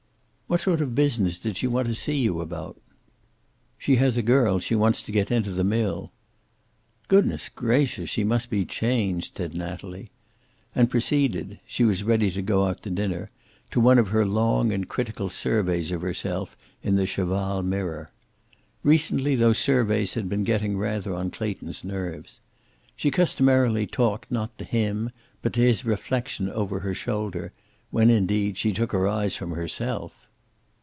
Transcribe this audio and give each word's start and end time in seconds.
"What 0.51 0.59
sort 0.59 0.81
of 0.81 0.93
business 0.93 1.39
did 1.39 1.55
she 1.55 1.67
want 1.67 1.87
to 1.87 1.95
see 1.95 2.17
you 2.17 2.41
about?" 2.41 2.77
"She 3.77 3.95
has 3.95 4.17
a 4.17 4.21
girl 4.21 4.59
she 4.59 4.75
wants 4.75 5.01
to 5.01 5.11
get 5.13 5.31
into 5.31 5.51
the 5.51 5.63
mill." 5.63 6.11
"Good 7.07 7.33
gracious, 7.55 8.09
she 8.09 8.25
must 8.25 8.49
be 8.49 8.65
changed," 8.65 9.37
said 9.37 9.53
Natalie. 9.53 10.11
And 10.75 10.89
proceeded 10.89 11.61
she 11.65 11.85
was 11.85 12.03
ready 12.03 12.29
to 12.31 12.41
go 12.41 12.65
out 12.65 12.83
to 12.83 12.89
dinner 12.89 13.31
to 13.69 13.79
one 13.79 13.97
of 13.97 14.09
her 14.09 14.25
long 14.25 14.73
and 14.73 14.89
critical 14.89 15.29
surveys 15.29 15.89
of 15.89 16.01
herself 16.01 16.57
in 16.83 16.97
the 16.97 17.05
cheval 17.05 17.63
mirror. 17.63 18.11
Recently 18.83 19.35
those 19.37 19.57
surveys 19.57 20.15
had 20.15 20.27
been 20.27 20.43
rather 20.43 21.05
getting 21.05 21.13
on 21.13 21.31
Clayton's 21.31 21.85
nerves. 21.85 22.41
She 22.97 23.09
customarily 23.09 23.87
talked, 23.87 24.29
not 24.29 24.57
to 24.57 24.65
him, 24.65 25.11
but 25.41 25.53
to 25.53 25.61
his 25.61 25.85
reflection 25.85 26.49
over 26.49 26.79
her 26.81 26.93
shoulder, 26.93 27.53
when, 27.89 28.09
indeed, 28.09 28.57
she 28.57 28.73
took 28.73 28.91
her 28.91 29.07
eyes 29.07 29.37
from 29.37 29.51
herself. 29.51 30.27